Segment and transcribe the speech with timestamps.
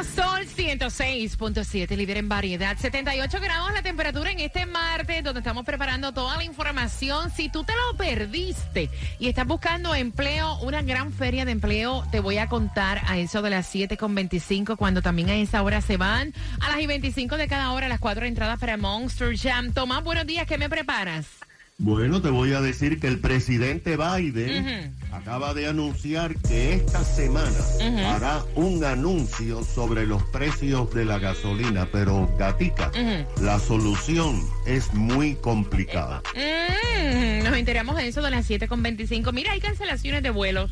[0.00, 2.76] Sol 106.7, líder en variedad.
[2.76, 7.30] 78 grados la temperatura en este martes, donde estamos preparando toda la información.
[7.30, 8.90] Si tú te lo perdiste
[9.20, 13.42] y estás buscando empleo, una gran feria de empleo, te voy a contar a eso
[13.42, 16.32] de las 7.25, cuando también a esa hora se van.
[16.60, 19.72] A las y 25 de cada hora, las cuatro entradas para Monster Jam.
[19.72, 21.41] Tomás, buenos días, ¿qué me preparas?
[21.84, 27.58] Bueno, te voy a decir que el presidente Biden acaba de anunciar que esta semana
[28.06, 32.92] hará un anuncio sobre los precios de la gasolina, pero Gatica,
[33.40, 36.22] la solución es muy complicada.
[36.36, 39.32] Mm, nos enteramos de eso de las 7.25.
[39.32, 40.70] Mira, hay cancelaciones de vuelos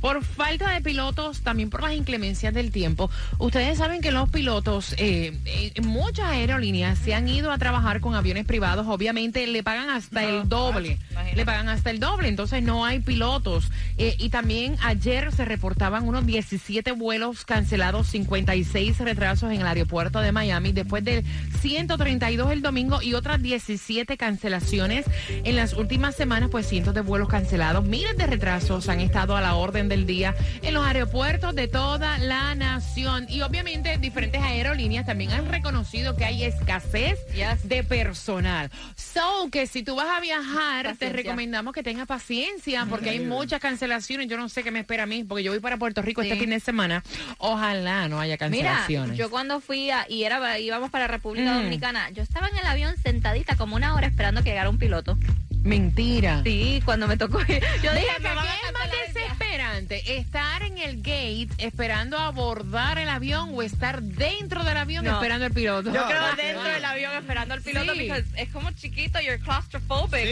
[0.00, 3.10] por falta de pilotos, también por las inclemencias del tiempo.
[3.38, 8.14] Ustedes saben que los pilotos, eh, eh, muchas aerolíneas se han ido a trabajar con
[8.14, 10.98] aviones privados, obviamente le pagan hasta el doble,
[11.34, 13.70] le pagan hasta el doble, entonces no hay pilotos.
[13.96, 20.20] Eh, y también ayer se reportaban unos 17 vuelos cancelados, 56 retrasos en el aeropuerto
[20.20, 21.24] de Miami, después de
[21.60, 27.28] 132 el domingo y otras 17 cancelaciones en las últimas semanas, pues cientos de vuelos
[27.28, 31.68] cancelados, miles de retrasos han estado a la orden del día en los aeropuertos de
[31.68, 33.26] toda la nación.
[33.28, 37.18] Y obviamente diferentes aerolíneas también han reconocido que hay escasez
[37.64, 38.70] de personal.
[38.96, 43.60] So, que si tú vas a viajar, te recomendamos que tengas paciencia porque hay muchas
[43.60, 44.28] cancelaciones.
[44.28, 46.36] Yo no sé qué me espera a mí, porque yo voy para Puerto Rico este
[46.36, 47.02] fin de semana.
[47.38, 49.12] Ojalá no haya cancelaciones.
[49.12, 51.56] Mira, yo cuando fui y era, íbamos para República mm.
[51.56, 55.18] Dominicana, yo estaba en el avión sentadita como una hora esperando que llegara un piloto.
[55.62, 56.42] Mentira.
[56.44, 57.38] Sí, cuando me tocó.
[57.40, 60.18] Yo dije, que es más desesperante?
[60.18, 65.52] ¿Estar en el gate esperando abordar el avión o estar dentro del avión esperando al
[65.52, 65.92] piloto?
[65.92, 70.28] Yo creo dentro del avión esperando al piloto porque es como chiquito, you're claustrophobic.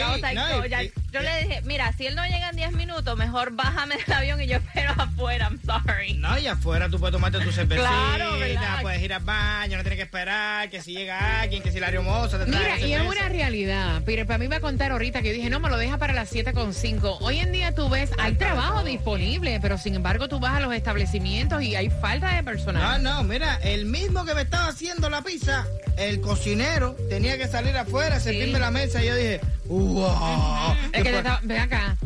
[1.13, 4.41] yo le dije, mira, si él no llega en 10 minutos, mejor bájame del avión
[4.41, 6.15] y yo espero afuera, I'm sorry.
[6.15, 8.37] No, y afuera tú puedes tomarte tu cervecita, claro,
[8.83, 11.87] puedes ir al baño, no tienes que esperar que si llega alguien, que si la
[11.87, 15.29] aeromoza te Mira, y es una realidad, pero para mí va a contar ahorita que
[15.29, 17.19] yo dije, no, me lo deja para las 7.5.
[17.21, 20.73] Hoy en día tú ves, hay trabajo disponible, pero sin embargo tú vas a los
[20.75, 23.03] establecimientos y hay falta de personal.
[23.03, 25.67] No, no, mira, el mismo que me estaba haciendo la pizza,
[25.97, 30.75] el cocinero, tenía que salir afuera, servirme la mesa y yo dije, wow.
[30.93, 31.97] Es que ven acá,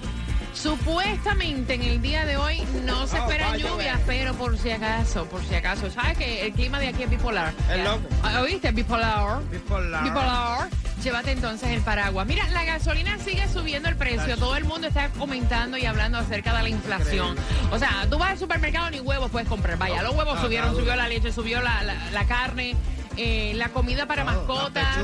[0.53, 5.43] Supuestamente en el día de hoy no se espera lluvia, pero por si acaso, por
[5.43, 5.89] si acaso.
[5.89, 7.53] ¿Sabes que el clima de aquí es bipolar?
[7.71, 8.07] Es loco.
[8.41, 8.71] ¿Oíste?
[8.71, 9.41] Bipolar.
[9.49, 10.03] Bipolar.
[10.03, 10.69] Bipolar.
[11.03, 12.25] Llévate entonces el paraguas.
[12.25, 14.37] Mira, la gasolina sigue subiendo el precio.
[14.37, 17.35] Todo el mundo está comentando y hablando acerca de la inflación.
[17.71, 19.77] O sea, tú vas al supermercado ni huevos puedes comprar.
[19.77, 22.75] Vaya, los huevos subieron, subió la leche, subió la, la, carne,
[23.17, 24.97] eh, la comida para mascotas.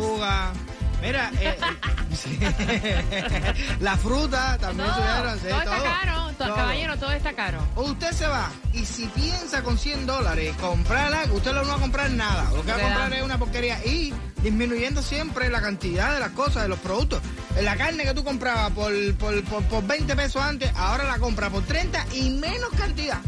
[1.02, 1.58] Mira, eh,
[2.70, 5.40] eh la fruta también subieron.
[5.40, 7.60] todo, está caro, todo, caballero, todo está caro.
[7.76, 12.10] Usted se va y si piensa con 100 dólares comprarla, usted no va a comprar
[12.12, 12.52] nada.
[12.52, 14.14] Lo que va a comprar es una porquería y
[14.44, 17.22] disminuyendo siempre la cantidad de las cosas, de los productos.
[17.62, 21.50] La carne que tú comprabas por, por, por, por 20 pesos antes, ahora la compra
[21.50, 23.20] por 30 y menos cantidad.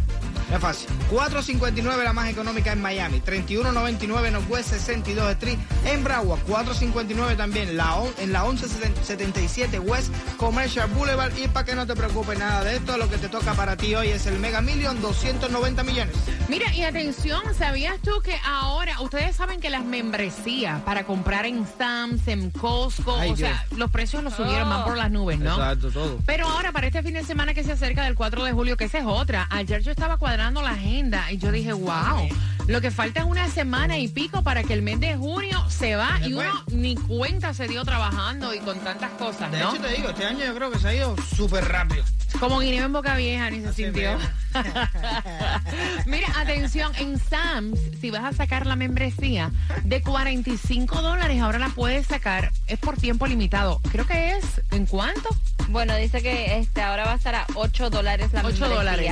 [0.51, 0.89] Es fácil.
[1.09, 3.21] 459 la más económica en Miami.
[3.21, 6.41] 3199 Northwest 62 Street en Broward.
[6.41, 11.31] 459 también la en la 1177 West Commercial Boulevard.
[11.37, 13.95] Y para que no te preocupes nada de esto, lo que te toca para ti
[13.95, 16.15] hoy es el Mega Million 290 millones.
[16.49, 21.65] Mira, y atención, ¿sabías tú que ahora, ustedes saben que las membresías para comprar en
[21.77, 25.51] Sam's, en Costco, o sea, los precios los subieron, más por las nubes, ¿no?
[25.51, 26.19] Exacto, todo.
[26.25, 28.85] Pero ahora, para este fin de semana que se acerca del 4 de julio, que
[28.85, 32.27] esa es otra, ayer yo estaba cuadrando la agenda y yo dije, wow,
[32.67, 35.95] lo que falta es una semana y pico para que el mes de junio se
[35.95, 39.73] va y uno ni cuenta se dio trabajando y con tantas cosas, De ¿no?
[39.75, 42.03] hecho, te digo, este año yo creo que se ha ido súper rápido.
[42.39, 44.17] Como guineo en boca vieja, ni se Así sintió.
[46.05, 49.51] Mira, atención, en Sam's, si vas a sacar la membresía
[49.83, 53.79] de 45 dólares, ahora la puedes sacar, es por tiempo limitado.
[53.91, 55.29] Creo que es, ¿en cuánto?
[55.69, 58.75] Bueno, dice que este ahora va a estar a 8 dólares la 8 membresía.
[58.77, 59.11] dólares.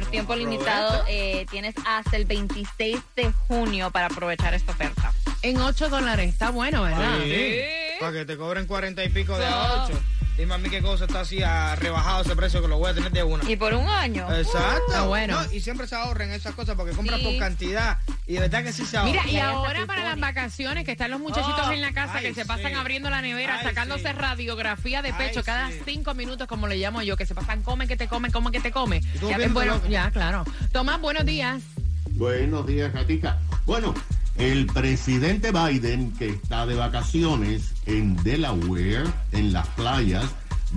[0.00, 5.12] Pero tiempo limitado, eh, tienes hasta el 26 de junio para aprovechar esta oferta.
[5.42, 7.18] En 8 dólares, está bueno, ¿verdad?
[7.22, 7.60] Sí.
[8.00, 9.98] Para que te cobren 40 y pico de So- a 8.
[10.36, 12.94] Dime a mí qué cosa está así a rebajado ese precio que lo voy a
[12.94, 13.50] tener de una.
[13.50, 14.26] Y por un año.
[14.34, 14.82] Exacto.
[14.88, 15.40] Está bueno.
[15.42, 17.24] No, y siempre se ahorren esas cosas porque compras Sí.
[17.24, 17.98] por cantidad.
[18.26, 19.12] Y de verdad que sí se ahorran.
[19.24, 22.34] Mira, y ahora para las vacaciones, que están los muchachitos Oh, en la casa que
[22.34, 22.76] se pasan sí.
[22.78, 24.12] abriendo la nevera, Ay, sacándose sí.
[24.12, 25.80] radiografía de pecho Ay, cada sí.
[25.86, 28.60] cinco minutos, como le llamo yo, que se pasan, come que te come, come que
[28.60, 29.00] te come.
[29.18, 30.44] tú Ya, bueno, ya, claro.
[30.70, 31.62] Tomás, buenos días.
[32.10, 33.38] Buenos días, Gatica.
[33.64, 33.94] Bueno,
[34.38, 40.26] el presidente Biden, que está de vacaciones en Delaware, en las playas,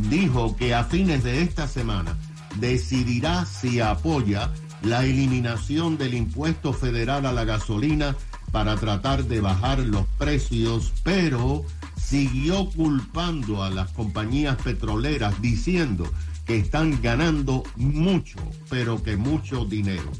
[0.09, 2.17] dijo que a fines de esta semana
[2.55, 4.51] decidirá si apoya
[4.81, 8.15] la eliminación del impuesto federal a la gasolina
[8.51, 11.65] para tratar de bajar los precios, pero
[12.01, 16.09] siguió culpando a las compañías petroleras diciendo
[16.45, 18.39] que están ganando mucho,
[18.69, 20.11] pero que mucho dinero.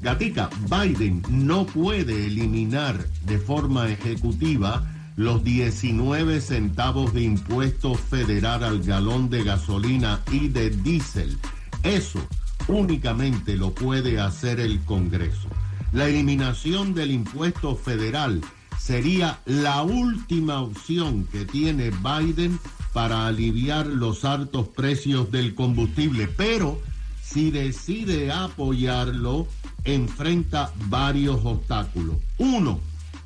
[0.00, 8.82] Gatica, Biden no puede eliminar de forma ejecutiva los 19 centavos de impuesto federal al
[8.82, 11.38] galón de gasolina y de diésel.
[11.82, 12.20] Eso
[12.68, 15.48] únicamente lo puede hacer el Congreso.
[15.92, 18.42] La eliminación del impuesto federal
[18.78, 22.58] sería la última opción que tiene Biden
[22.92, 26.80] para aliviar los altos precios del combustible, pero
[27.22, 29.46] si decide apoyarlo,
[29.86, 32.16] enfrenta varios obstáculos.
[32.38, 32.80] Uno,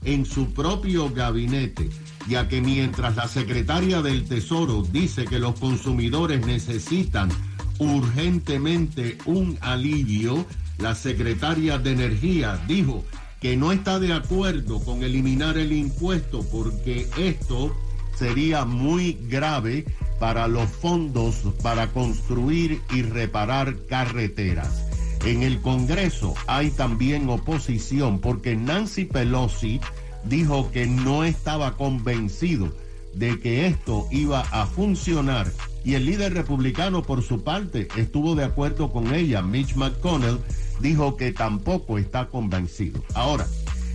[0.05, 1.91] en su propio gabinete,
[2.29, 7.31] ya que mientras la secretaria del Tesoro dice que los consumidores necesitan
[7.79, 10.47] urgentemente un alivio,
[10.79, 13.05] la secretaria de Energía dijo
[13.41, 17.75] que no está de acuerdo con eliminar el impuesto porque esto
[18.15, 19.87] sería muy grave
[20.19, 24.90] para los fondos para construir y reparar carreteras.
[25.25, 29.81] En el Congreso hay también oposición porque Nancy Pelosi
[30.25, 32.73] dijo que no estaba convencido
[33.15, 35.51] de que esto iba a funcionar
[35.85, 39.43] y el líder republicano por su parte estuvo de acuerdo con ella.
[39.43, 40.39] Mitch McConnell
[40.81, 43.03] dijo que tampoco está convencido.
[43.15, 43.47] Ahora,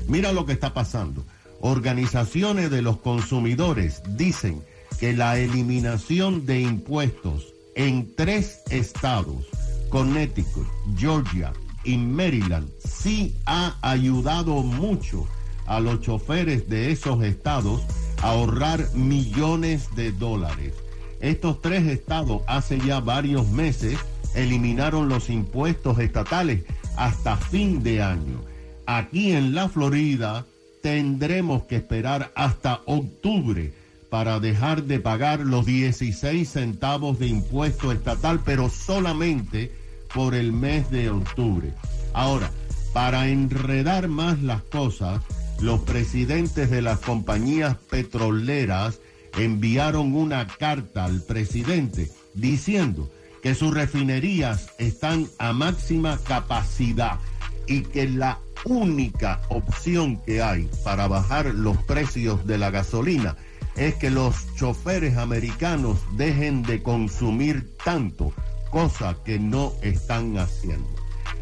[0.07, 1.23] mira lo que está pasando.
[1.61, 4.61] Organizaciones de los consumidores dicen
[4.99, 9.47] que la eliminación de impuestos en tres estados,
[9.95, 11.53] Connecticut, Georgia
[11.85, 15.25] y Maryland, sí ha ayudado mucho
[15.67, 17.81] a los choferes de esos estados
[18.21, 20.73] a ahorrar millones de dólares.
[21.21, 23.97] Estos tres estados hace ya varios meses
[24.33, 26.65] eliminaron los impuestos estatales
[26.97, 28.41] hasta fin de año.
[28.87, 30.45] Aquí en la Florida
[30.83, 33.73] tendremos que esperar hasta octubre
[34.09, 39.84] para dejar de pagar los 16 centavos de impuesto estatal, pero solamente
[40.15, 41.73] por el mes de octubre.
[42.13, 42.49] Ahora,
[42.93, 45.21] para enredar más las cosas,
[45.59, 48.99] los presidentes de las compañías petroleras
[49.37, 53.11] enviaron una carta al presidente diciendo
[53.43, 57.19] que sus refinerías están a máxima capacidad
[57.67, 63.35] y que la única opción que hay para bajar los precios de la gasolina
[63.75, 68.31] es que los choferes americanos dejen de consumir tanto,
[68.69, 70.87] cosa que no están haciendo.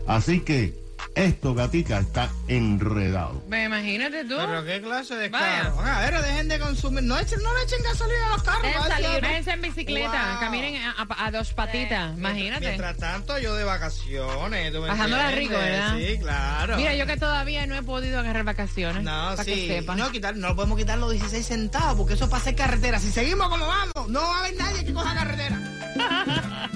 [0.08, 0.82] Así que
[1.16, 3.44] esto, gatica, está enredado.
[3.48, 4.36] Me imagínate tú.
[4.38, 5.64] Pero qué clase de Vaya.
[5.64, 5.80] carro.
[5.82, 7.04] A ver, dejen de consumir.
[7.04, 8.64] No, echen, no le echen gasolina a los carros.
[8.64, 9.22] Dejen salir.
[9.22, 10.40] Váyanse en bicicleta, Wow.
[10.40, 12.66] caminen a, a- a dos patitas, imagínate.
[12.66, 14.72] Mientras tanto, yo de vacaciones.
[14.74, 15.50] ¿tú me Pasándola entiendes?
[15.50, 15.98] rico, ¿verdad?
[15.98, 16.78] Sí, claro.
[16.78, 19.04] Mira, yo que todavía no he podido agarrar vacaciones.
[19.04, 19.52] No, para sí.
[19.52, 19.98] que sepan.
[20.00, 22.98] No, quitar, no podemos quitar los 16 centavos porque eso es para hacer carretera.
[23.00, 25.60] Si seguimos como vamos, no va a haber nadie que coja carretera.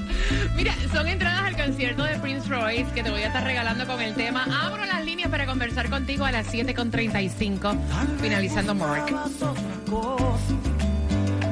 [0.55, 4.01] Mira, son entradas al concierto de Prince Royce que te voy a estar regalando con
[4.01, 4.46] el tema.
[4.65, 7.77] Abro las líneas para conversar contigo a las 7.35,
[8.22, 9.05] finalizando Mark.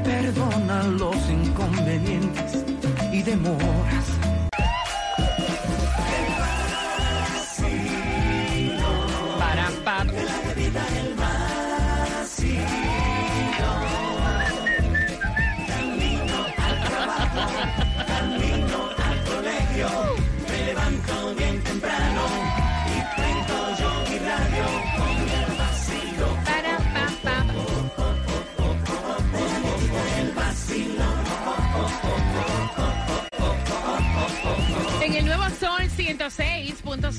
[0.04, 2.64] Perdona los inconvenientes
[3.12, 4.25] y demoras.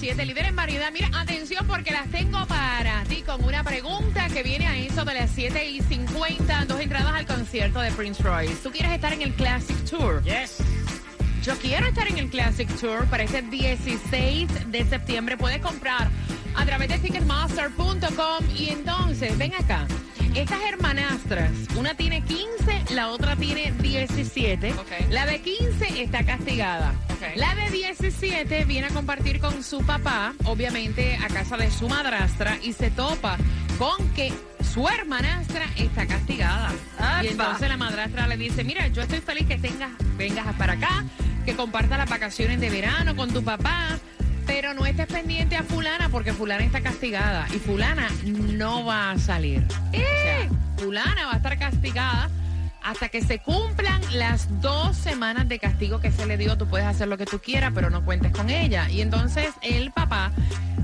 [0.07, 0.93] 106.7, líder en variedad.
[0.93, 5.15] Mira, atención porque las tengo para ti con una pregunta que viene a eso de
[5.15, 6.67] las 7 y 50.
[6.67, 8.55] Dos entradas al concierto de Prince Royce.
[8.63, 10.23] ¿Tú quieres estar en el Classic Tour?
[10.23, 10.59] Yes.
[11.43, 15.37] Yo quiero estar en el Classic Tour para ese 16 de septiembre.
[15.37, 16.09] Puedes comprar
[16.55, 19.87] a través de Ticketmaster.com y entonces, ven acá.
[20.37, 24.75] Estas hermanastras, una tiene 15, la otra tiene 17.
[24.75, 25.09] Ok.
[25.09, 26.93] La de 15 está castigada.
[27.37, 32.59] La de 17 viene a compartir con su papá, obviamente a casa de su madrastra,
[32.63, 33.39] y se topa
[33.79, 34.31] con que
[34.75, 36.71] su hermanastra está castigada.
[36.99, 37.25] ¡Apa!
[37.25, 41.07] Y entonces la madrastra le dice, mira, yo estoy feliz que tengas, vengas para acá,
[41.47, 43.99] que compartas las vacaciones de verano con tu papá,
[44.47, 49.19] pero no estés pendiente a fulana porque fulana está castigada y fulana no va a
[49.19, 49.67] salir.
[49.89, 52.31] O sea, fulana va a estar castigada
[52.83, 56.57] hasta que se cumplan las dos semanas de castigo que se le dio.
[56.57, 58.89] Tú puedes hacer lo que tú quieras, pero no cuentes con ella.
[58.89, 60.31] Y entonces el papá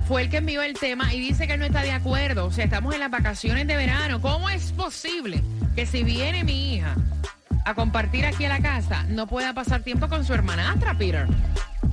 [0.08, 2.46] fue el que envió el tema y dice que no está de acuerdo.
[2.46, 4.20] O sea, estamos en las vacaciones de verano.
[4.20, 5.44] ¿Cómo es posible
[5.76, 6.96] que si viene mi hija
[7.64, 11.28] a compartir aquí a la casa, no pueda pasar tiempo con su hermanastra, Peter?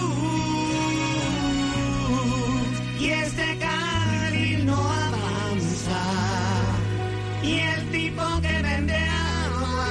[3.01, 6.03] Y este carril no avanza.
[7.43, 9.89] Y el tipo que vende agua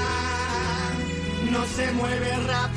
[1.52, 2.73] no se mueve rápido.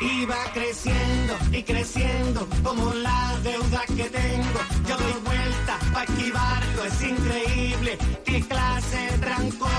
[0.00, 4.60] Y va creciendo y creciendo como la deuda que tengo.
[4.88, 7.98] Yo doy vuelta para esquivarlo, es increíble.
[8.24, 9.70] Qué clase de trancón.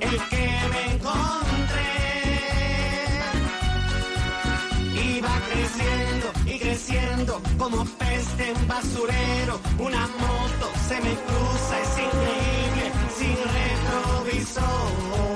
[0.00, 1.92] El que me encontré.
[4.94, 9.60] Y va creciendo y creciendo como peste en basurero.
[9.78, 15.27] Una moto se me cruza, es increíble, sin retrovisor.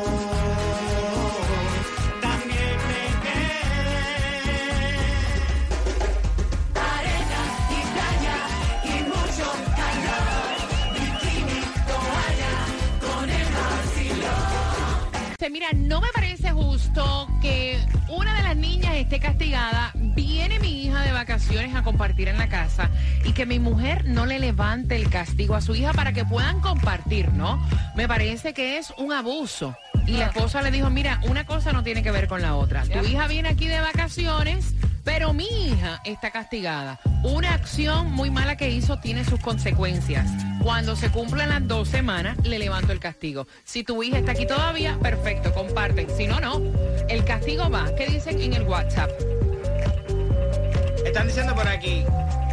[15.42, 17.76] Usted, mira, no me parece justo que
[18.08, 22.48] una de las niñas esté castigada, viene mi hija de vacaciones a compartir en la
[22.48, 22.90] casa
[23.24, 26.60] y que mi mujer no le levante el castigo a su hija para que puedan
[26.60, 27.60] compartir, ¿no?
[27.96, 29.76] Me parece que es un abuso.
[30.06, 32.84] Y la esposa le dijo, mira, una cosa no tiene que ver con la otra.
[32.84, 37.00] Tu hija viene aquí de vacaciones, pero mi hija está castigada.
[37.22, 40.28] Una acción muy mala que hizo tiene sus consecuencias.
[40.62, 43.46] Cuando se cumplen las dos semanas, le levanto el castigo.
[43.64, 46.08] Si tu hija está aquí todavía, perfecto, comparten.
[46.16, 46.60] Si no, no.
[47.08, 47.94] El castigo va.
[47.94, 49.10] ¿Qué dicen en el WhatsApp?
[51.04, 52.04] Están diciendo por aquí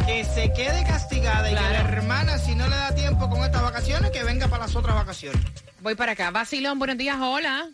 [0.06, 3.62] que se quede castigada y que la hermana, si no le da tiempo con estas
[3.62, 5.40] vacaciones, que venga para las otras vacaciones.
[5.80, 6.30] Voy para acá.
[6.30, 7.68] Basilón, buenos días, hola.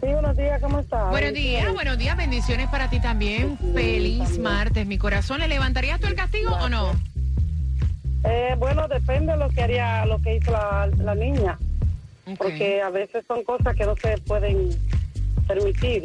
[0.00, 1.10] Sí, buenos días, ¿cómo estás?
[1.10, 3.58] Buenos días, buenos días, bendiciones para ti también.
[3.72, 5.40] Feliz martes, mi corazón.
[5.40, 6.92] ¿Le levantarías tú el castigo o no?
[8.24, 11.58] Eh, bueno, depende de lo que haría, lo que hizo la, niña.
[12.38, 14.70] Porque a veces son cosas que no se pueden
[15.46, 16.04] permitir.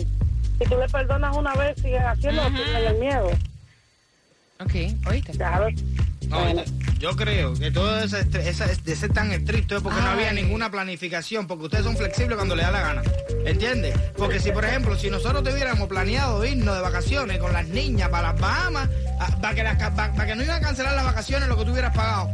[0.60, 3.30] Si tú le perdonas una vez, sigue haciendo, el miedo.
[4.60, 4.74] Ok,
[5.10, 5.32] oíste.
[5.32, 5.68] Claro.
[6.28, 6.64] No,
[7.00, 11.48] yo creo que todo ese, de ser tan estricto es porque no había ninguna planificación,
[11.48, 13.02] porque ustedes son flexibles cuando le da la gana.
[13.46, 13.98] ¿Entiendes?
[14.18, 18.34] Porque si, por ejemplo, si nosotros tuviéramos planeado irnos de vacaciones con las niñas para
[18.34, 18.90] las Bahamas,
[19.20, 19.64] ah, para que,
[19.96, 22.30] para que no iban a cancelar las vacaciones lo que tú hubieras pagado.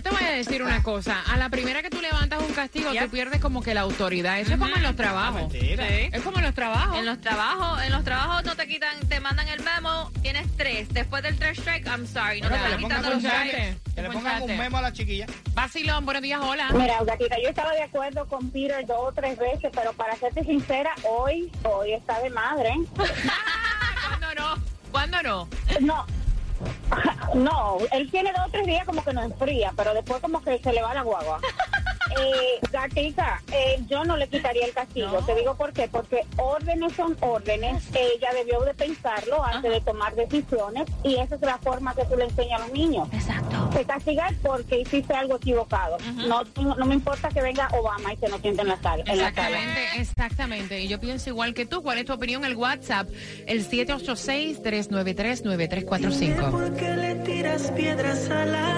[0.00, 1.20] Yo te voy a decir una cosa.
[1.30, 4.40] A la primera que tú levantas un castigo, tú pierdes como que la autoridad.
[4.40, 5.52] Eso es como en los trabajos.
[5.52, 6.98] Es como en los trabajos.
[6.98, 10.88] En los trabajos, en los trabajos no te quitan, te mandan el memo, tienes tres.
[10.88, 13.76] Después del tres strike, I'm sorry, no te van quitando los strikes.
[13.94, 15.26] Que le pongan un memo a la chiquilla.
[15.52, 16.70] Vacilón, buenos días, hola.
[16.72, 20.44] Mira, Gatita, yo estaba de acuerdo con Peter dos o tres veces, pero para serte
[20.44, 22.72] sincera, hoy, hoy está de madre.
[22.96, 24.62] ¿Cuándo no?
[24.90, 25.48] ¿Cuándo no?
[25.80, 26.06] No,
[27.34, 30.58] no, él tiene dos o tres días como que no enfría, pero después como que
[30.58, 31.40] se le va la guagua.
[32.18, 35.18] Eh, Gatica, eh, yo no le quitaría el castigo.
[35.24, 35.88] Te digo por qué.
[35.88, 37.84] Porque órdenes son órdenes.
[37.94, 42.16] Ella debió de pensarlo antes de tomar decisiones y esa es la forma que tú
[42.16, 43.08] le enseñas a los niños.
[43.12, 43.70] Exacto.
[43.72, 45.96] Te castigas porque hiciste algo equivocado.
[46.26, 46.42] no,
[46.74, 49.02] no me importa que venga Obama y que no siente en la sala.
[49.06, 50.80] Exactamente, exactamente.
[50.80, 51.82] Y yo pienso igual que tú.
[51.82, 52.44] ¿Cuál es tu opinión?
[52.44, 53.08] El WhatsApp,
[53.46, 56.50] el 786-393-9345.
[56.50, 58.76] ¿Por qué le tiras piedras a la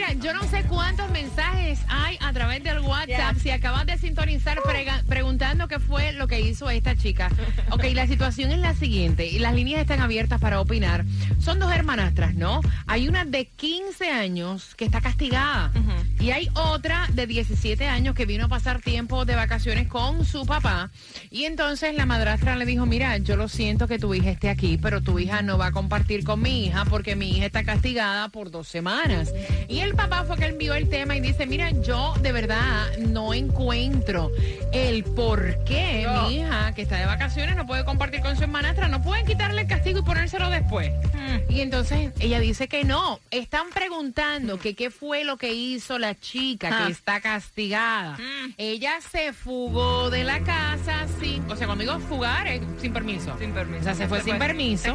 [0.00, 0.12] luna?
[0.20, 3.36] yo no sé cuántos mensajes hay a través del WhatsApp.
[3.40, 4.58] Si acabas de sintonizar
[5.06, 7.30] preguntando qué fue lo que hizo esta chica.
[7.70, 11.04] Ok, la situación es la siguiente y las líneas están abiertas para opinar.
[11.38, 12.60] Son dos hermanastras, ¿no?
[12.86, 15.72] Hay una de 15 años que está castigada
[16.20, 20.44] y hay otra de 17 años que vino a pasar tiempo de vacaciones con su
[20.44, 20.90] papá.
[21.30, 24.76] Y entonces la madrastra le dijo, mira, yo lo siento que tu hija esté aquí,
[24.76, 28.28] pero tu hija no va a compartir con mi hija porque mi hija está castigada
[28.28, 29.32] por dos semanas.
[29.68, 33.32] Y el papá fue que envió el tema y dice, mira, yo de verdad no
[33.32, 34.30] encuentro
[34.72, 38.88] el por qué mi hija, que está de vacaciones, no puede compartir con su hermanastra,
[38.88, 40.92] no pueden quitarle el castigo y ponérselo después.
[41.14, 41.52] Mm.
[41.52, 43.20] Y entonces ella dice que no.
[43.30, 46.88] Están preguntando que qué fue lo que hizo la chica que ah.
[46.88, 48.18] está castigada.
[48.18, 48.54] Mm.
[48.58, 53.36] Ella se fugó de la casa sin, o sea, cuando digo fugar es sin permiso.
[53.38, 53.80] Sin permiso.
[53.80, 54.94] O sea, se, fue, sin permiso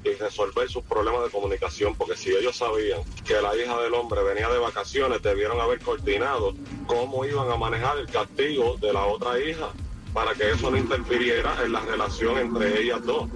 [0.03, 4.23] y resolver sus problemas de comunicación, porque si ellos sabían que la hija del hombre
[4.23, 6.55] venía de vacaciones, debieron haber coordinado
[6.87, 9.73] cómo iban a manejar el castigo de la otra hija
[10.17, 13.29] para que eso no interfiriera en la relación entre ellas dos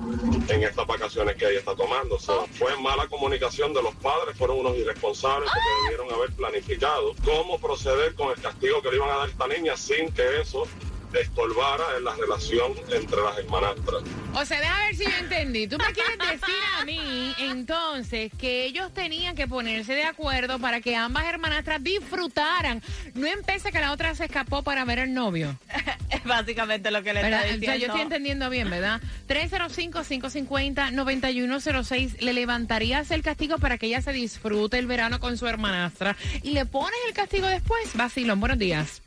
[0.48, 2.18] en estas vacaciones que ella está tomando.
[2.18, 8.14] fue mala comunicación de los padres, fueron unos irresponsables porque debieron haber planificado cómo proceder
[8.14, 10.66] con el castigo que le iban a dar a esta niña sin que eso
[11.14, 14.02] estorbara en la relación entre las hermanastras.
[14.34, 15.66] O sea, déjame ver si yo entendí.
[15.66, 20.80] Tú me quieres decir a mí, entonces, que ellos tenían que ponerse de acuerdo para
[20.80, 22.82] que ambas hermanastras disfrutaran.
[23.14, 25.58] No empecé que la otra se escapó para ver al novio.
[26.10, 27.66] es básicamente lo que le está diciendo.
[27.66, 29.00] O sea, yo estoy entendiendo bien, ¿verdad?
[29.28, 32.20] 305-550-9106.
[32.20, 36.16] ¿Le levantarías el castigo para que ella se disfrute el verano con su hermanastra?
[36.42, 37.94] ¿Y le pones el castigo después?
[37.94, 39.02] Vacilón, buenos días.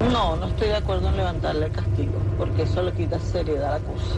[0.00, 3.78] No, no estoy de acuerdo en levantarle el castigo, porque eso le quita seriedad a
[3.78, 4.16] la cosa.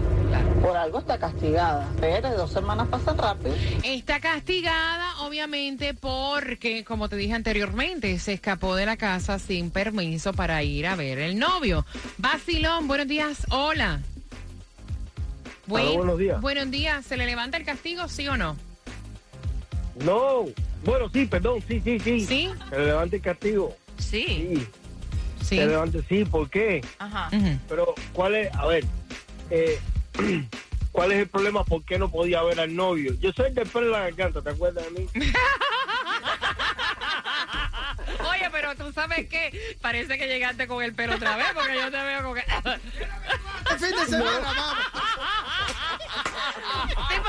[0.63, 3.55] Por algo está castigada, pero dos semanas pasan rápido.
[3.83, 10.33] Está castigada, obviamente, porque, como te dije anteriormente, se escapó de la casa sin permiso
[10.35, 11.87] para ir a ver el novio.
[12.19, 14.01] Basilón, buenos días, hola.
[15.67, 16.41] buenos días.
[16.41, 18.57] Buenos días, ¿se le levanta el castigo, sí o no?
[20.05, 20.45] No,
[20.85, 22.21] bueno, sí, perdón, sí, sí, sí.
[22.21, 22.51] ¿Sí?
[22.69, 23.75] Se le levanta el castigo.
[23.99, 24.25] Sí.
[24.27, 24.67] Sí.
[25.51, 25.57] Sí.
[25.57, 26.81] Se levante, sí, ¿por qué?
[27.01, 27.29] Ajá.
[27.69, 28.55] Pero, ¿cuál es?
[28.55, 28.85] A ver,
[29.51, 29.81] eh,
[30.93, 31.65] ¿cuál es el problema?
[31.65, 33.15] ¿Por qué no podía ver al novio?
[33.19, 35.09] Yo soy de pelo en la garganta, ¿te acuerdas de mí?
[38.31, 41.91] Oye, pero tú sabes que parece que llegaste con el pelo otra vez, porque yo
[41.91, 42.45] te veo con que...
[43.73, 44.77] el fin de semana, vamos.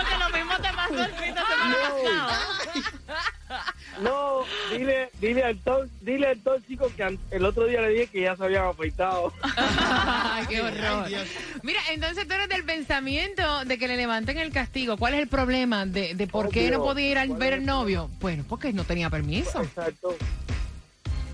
[0.02, 1.76] Porque lo mismo te pasó el fin de semana
[4.02, 5.60] No, dile, dile al
[6.02, 9.34] dile al tóxico que el otro día le dije que ya se habían afeitado.
[10.50, 11.08] Qué horror.
[11.64, 14.98] Mira, entonces tú eres del pensamiento de que le levanten el castigo.
[14.98, 18.10] ¿Cuál es el problema de, de por qué no podía ir a ver el novio?
[18.20, 19.62] Bueno, porque no tenía permiso.
[19.62, 20.16] Exacto.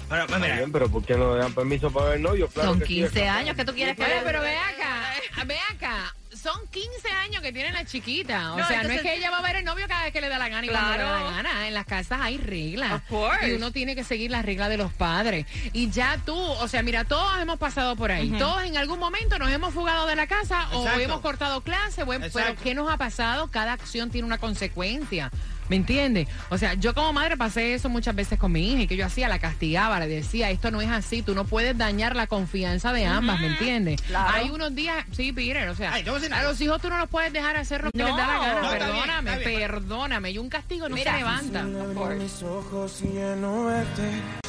[0.09, 0.55] Pero, pues, mira.
[0.55, 2.47] Bien, pero ¿por qué no le dan permiso para ver el novio?
[2.47, 4.03] Claro Son 15 años que tú quieres que...
[4.03, 8.53] Oye, pero ve acá, ve acá son 15 años que tiene la chiquita.
[8.53, 10.29] O sea, no es que ella va a ver el novio cada vez que le
[10.29, 10.97] da la gana y claro.
[10.97, 11.67] le da la gana.
[11.67, 13.01] En las casas hay reglas.
[13.47, 15.45] Y uno tiene que seguir las reglas de los padres.
[15.73, 18.29] Y ya tú, o sea, mira, todos hemos pasado por ahí.
[18.37, 22.03] Todos en algún momento nos hemos fugado de la casa o hemos cortado clase.
[22.33, 23.47] pero ¿qué nos ha pasado?
[23.47, 25.31] Cada acción tiene una consecuencia.
[25.69, 26.27] ¿Me entiendes?
[26.49, 29.05] O sea, yo como madre pasé eso muchas veces con mi hija y que yo
[29.05, 32.93] hacía, la castigaba, le decía, esto no es así, tú no puedes dañar la confianza
[32.93, 34.01] de ambas, ¿me entiendes?
[34.15, 35.93] Hay unos días, sí, Peter, o sea,
[36.33, 38.69] a los hijos tú no los puedes dejar hacer lo que les da la gana,
[38.69, 41.65] perdóname, perdóname, y un castigo no se levanta.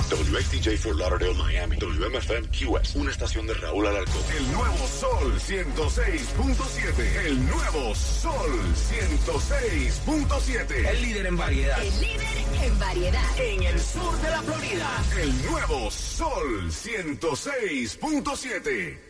[0.09, 1.77] WXTJ for Lauderdale, Miami.
[1.77, 2.97] WMFM QS.
[2.97, 4.23] Una estación de Raúl Alarcón.
[4.39, 7.27] El nuevo Sol 106.7.
[7.27, 10.89] El nuevo Sol 106.7.
[10.89, 11.79] El líder en variedad.
[11.83, 12.27] El líder
[12.63, 13.39] en variedad.
[13.39, 14.89] En el sur de la Florida.
[15.21, 19.08] El nuevo Sol 106.7.